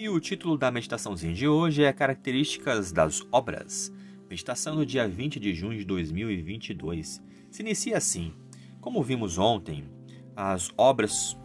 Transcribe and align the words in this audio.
E 0.00 0.08
o 0.08 0.18
título 0.18 0.56
da 0.56 0.70
meditaçãozinha 0.70 1.34
de 1.34 1.46
hoje 1.46 1.84
é 1.84 1.92
Características 1.92 2.90
das 2.90 3.20
Obras. 3.30 3.92
Meditação 4.30 4.74
no 4.74 4.86
dia 4.86 5.06
20 5.06 5.38
de 5.38 5.52
junho 5.52 5.76
de 5.76 5.84
2022. 5.84 7.22
Se 7.50 7.60
inicia 7.60 7.98
assim: 7.98 8.32
Como 8.80 9.02
vimos 9.02 9.36
ontem, 9.36 9.84
as 10.34 10.70
obras 10.74 11.36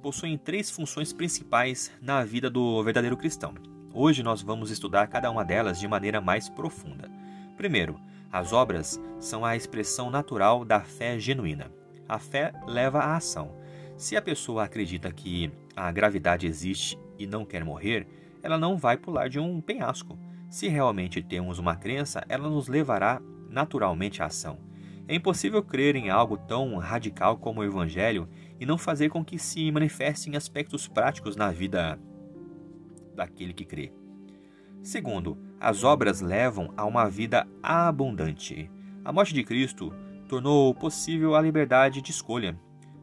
possuem 0.00 0.38
três 0.38 0.70
funções 0.70 1.12
principais 1.12 1.90
na 2.00 2.22
vida 2.22 2.48
do 2.48 2.80
verdadeiro 2.84 3.16
cristão. 3.16 3.52
Hoje 3.92 4.22
nós 4.22 4.42
vamos 4.42 4.70
estudar 4.70 5.08
cada 5.08 5.28
uma 5.28 5.44
delas 5.44 5.80
de 5.80 5.88
maneira 5.88 6.20
mais 6.20 6.48
profunda. 6.48 7.10
Primeiro, 7.56 8.00
as 8.30 8.52
obras 8.52 9.00
são 9.18 9.44
a 9.44 9.56
expressão 9.56 10.08
natural 10.08 10.64
da 10.64 10.82
fé 10.82 11.18
genuína. 11.18 11.68
A 12.08 12.20
fé 12.20 12.52
leva 12.64 13.00
à 13.00 13.16
ação. 13.16 13.56
Se 13.96 14.16
a 14.16 14.22
pessoa 14.22 14.62
acredita 14.62 15.10
que 15.10 15.50
a 15.74 15.90
gravidade 15.90 16.46
existe 16.46 16.96
e 17.18 17.26
não 17.26 17.44
quer 17.44 17.64
morrer, 17.64 18.06
ela 18.42 18.56
não 18.56 18.76
vai 18.76 18.96
pular 18.96 19.28
de 19.28 19.38
um 19.38 19.60
penhasco. 19.60 20.18
Se 20.48 20.68
realmente 20.68 21.22
temos 21.22 21.58
uma 21.58 21.76
crença, 21.76 22.24
ela 22.28 22.48
nos 22.48 22.68
levará 22.68 23.20
naturalmente 23.50 24.22
à 24.22 24.26
ação. 24.26 24.58
É 25.06 25.14
impossível 25.14 25.62
crer 25.62 25.96
em 25.96 26.10
algo 26.10 26.36
tão 26.36 26.76
radical 26.76 27.38
como 27.38 27.60
o 27.60 27.64
Evangelho 27.64 28.28
e 28.60 28.66
não 28.66 28.76
fazer 28.76 29.08
com 29.08 29.24
que 29.24 29.38
se 29.38 29.70
manifestem 29.70 30.36
aspectos 30.36 30.86
práticos 30.86 31.34
na 31.34 31.50
vida 31.50 31.98
daquele 33.14 33.52
que 33.52 33.64
crê. 33.64 33.92
Segundo, 34.82 35.36
as 35.58 35.82
obras 35.82 36.20
levam 36.20 36.72
a 36.76 36.84
uma 36.84 37.08
vida 37.08 37.46
abundante. 37.62 38.70
A 39.04 39.12
morte 39.12 39.34
de 39.34 39.42
Cristo 39.42 39.92
tornou 40.28 40.74
possível 40.74 41.34
a 41.34 41.40
liberdade 41.40 42.00
de 42.00 42.10
escolha. 42.10 42.58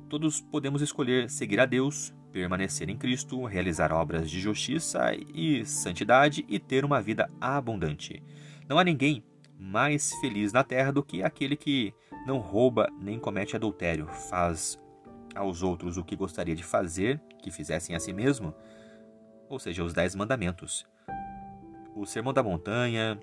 Todos 0.08 0.40
podemos 0.40 0.82
escolher 0.82 1.30
seguir 1.30 1.60
a 1.60 1.66
Deus, 1.66 2.14
permanecer 2.36 2.90
em 2.90 2.98
Cristo, 2.98 3.46
realizar 3.46 3.94
obras 3.94 4.30
de 4.30 4.42
justiça 4.42 5.16
e 5.34 5.66
santidade 5.66 6.46
e 6.50 6.60
ter 6.60 6.84
uma 6.84 7.02
vida 7.02 7.30
abundante. 7.40 8.22
Não 8.68 8.78
há 8.78 8.84
ninguém 8.84 9.24
mais 9.58 10.14
feliz 10.16 10.52
na 10.52 10.62
terra 10.62 10.92
do 10.92 11.02
que 11.02 11.24
aquele 11.24 11.56
que 11.56 11.94
não 12.28 12.40
rouba 12.40 12.90
nem 13.00 13.18
comete 13.18 13.56
adultério, 13.56 14.08
faz 14.30 14.78
aos 15.34 15.64
outros 15.64 15.96
o 15.96 16.04
que 16.04 16.14
gostaria 16.14 16.54
de 16.54 16.62
fazer, 16.62 17.22
que 17.42 17.50
fizessem 17.50 17.96
a 17.96 18.02
si 18.02 18.12
mesmo, 18.12 18.54
ou 19.48 19.58
seja, 19.58 19.82
os 19.82 19.94
dez 19.94 20.14
mandamentos. 20.14 20.86
O 21.96 22.06
Sermão 22.06 22.34
da 22.34 22.44
Montanha, 22.44 23.18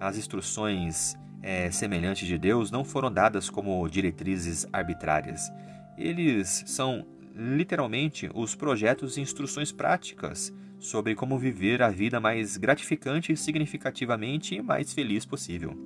as 0.00 0.18
instruções 0.18 1.14
é, 1.40 1.70
semelhantes 1.70 2.26
de 2.26 2.36
Deus 2.36 2.72
não 2.72 2.84
foram 2.84 3.12
dadas 3.12 3.48
como 3.48 3.88
diretrizes 3.88 4.66
arbitrárias. 4.72 5.52
Eles 5.96 6.64
são 6.66 7.06
literalmente 7.36 8.30
os 8.34 8.54
projetos 8.54 9.16
e 9.16 9.20
instruções 9.20 9.70
práticas 9.70 10.52
sobre 10.78 11.14
como 11.14 11.38
viver 11.38 11.82
a 11.82 11.90
vida 11.90 12.18
mais 12.18 12.56
gratificante 12.56 13.32
e 13.32 13.36
significativamente 13.36 14.60
mais 14.62 14.92
feliz 14.92 15.26
possível. 15.26 15.76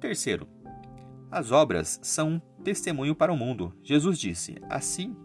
Terceiro, 0.00 0.46
as 1.30 1.50
obras 1.50 1.98
são 2.02 2.34
um 2.34 2.40
testemunho 2.62 3.14
para 3.14 3.32
o 3.32 3.36
mundo. 3.36 3.74
Jesus 3.82 4.18
disse: 4.18 4.56
Assim 4.68 5.16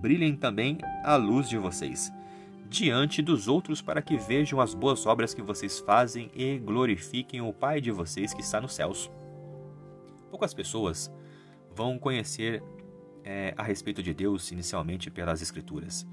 brilhem 0.00 0.34
também 0.34 0.78
a 1.04 1.14
luz 1.14 1.48
de 1.48 1.56
vocês 1.56 2.12
diante 2.72 3.20
dos 3.20 3.48
outros 3.48 3.82
para 3.82 4.00
que 4.00 4.16
vejam 4.16 4.58
as 4.58 4.72
boas 4.72 5.04
obras 5.04 5.34
que 5.34 5.42
vocês 5.42 5.78
fazem 5.80 6.30
e 6.34 6.58
glorifiquem 6.58 7.42
o 7.42 7.52
Pai 7.52 7.82
de 7.82 7.90
vocês 7.90 8.32
que 8.32 8.40
está 8.40 8.62
nos 8.62 8.74
céus. 8.74 9.10
Poucas 10.30 10.54
pessoas 10.54 11.12
vão 11.74 11.98
conhecer 11.98 12.62
é, 13.24 13.54
a 13.56 13.62
respeito 13.62 14.02
de 14.02 14.12
Deus 14.12 14.50
inicialmente 14.50 15.10
pelas 15.10 15.42
Escrituras, 15.42 16.06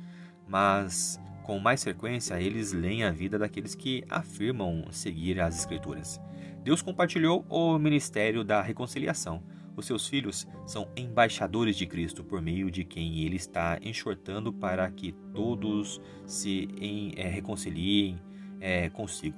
mas 0.47 1.19
com 1.43 1.59
mais 1.59 1.83
frequência 1.83 2.39
eles 2.39 2.73
leem 2.73 3.03
a 3.03 3.11
vida 3.11 3.39
daqueles 3.39 3.75
que 3.75 4.03
afirmam 4.09 4.85
seguir 4.91 5.39
as 5.39 5.57
Escrituras. 5.57 6.19
Deus 6.63 6.81
compartilhou 6.81 7.45
o 7.49 7.77
ministério 7.79 8.43
da 8.43 8.61
reconciliação. 8.61 9.41
Os 9.75 9.85
seus 9.85 10.07
filhos 10.07 10.45
são 10.67 10.89
embaixadores 10.95 11.77
de 11.77 11.87
Cristo, 11.87 12.23
por 12.23 12.41
meio 12.41 12.69
de 12.69 12.83
quem 12.83 13.21
ele 13.21 13.37
está 13.37 13.79
enxortando 13.81 14.51
para 14.51 14.91
que 14.91 15.13
todos 15.33 16.01
se 16.25 16.67
em, 16.79 17.13
é, 17.15 17.27
reconciliem 17.29 18.19
é, 18.59 18.89
consigo. 18.89 19.37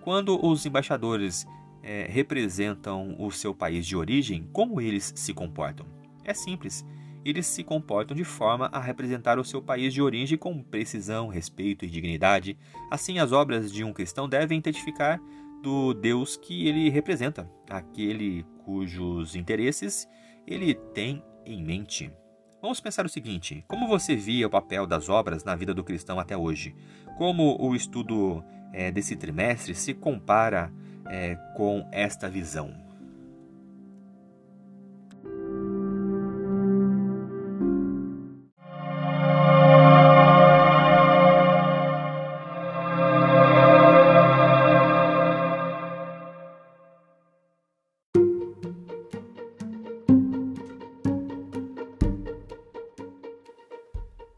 Quando 0.00 0.44
os 0.44 0.64
embaixadores 0.64 1.46
é, 1.82 2.06
representam 2.08 3.16
o 3.18 3.30
seu 3.30 3.52
país 3.52 3.84
de 3.84 3.96
origem, 3.96 4.48
como 4.52 4.80
eles 4.80 5.12
se 5.16 5.34
comportam? 5.34 5.84
É 6.24 6.32
simples 6.32 6.86
eles 7.24 7.46
se 7.46 7.62
comportam 7.62 8.16
de 8.16 8.24
forma 8.24 8.68
a 8.72 8.80
representar 8.80 9.38
o 9.38 9.44
seu 9.44 9.62
país 9.62 9.92
de 9.92 10.02
origem 10.02 10.36
com 10.38 10.62
precisão, 10.62 11.28
respeito 11.28 11.84
e 11.84 11.88
dignidade. 11.88 12.58
Assim, 12.90 13.18
as 13.18 13.32
obras 13.32 13.72
de 13.72 13.84
um 13.84 13.92
cristão 13.92 14.28
devem 14.28 14.58
identificar 14.58 15.20
do 15.62 15.94
Deus 15.94 16.36
que 16.36 16.66
ele 16.66 16.90
representa, 16.90 17.48
aquele 17.70 18.44
cujos 18.64 19.36
interesses 19.36 20.08
ele 20.46 20.74
tem 20.74 21.22
em 21.46 21.62
mente. 21.62 22.12
Vamos 22.60 22.80
pensar 22.80 23.04
o 23.04 23.08
seguinte: 23.08 23.64
como 23.66 23.88
você 23.88 24.14
via 24.14 24.46
o 24.46 24.50
papel 24.50 24.86
das 24.86 25.08
obras 25.08 25.44
na 25.44 25.54
vida 25.54 25.74
do 25.74 25.84
cristão 25.84 26.18
até 26.18 26.36
hoje? 26.36 26.74
Como 27.18 27.56
o 27.60 27.74
estudo 27.74 28.42
é, 28.72 28.90
desse 28.90 29.16
trimestre 29.16 29.74
se 29.74 29.94
compara 29.94 30.72
é, 31.08 31.36
com 31.56 31.88
esta 31.92 32.28
visão? 32.28 32.72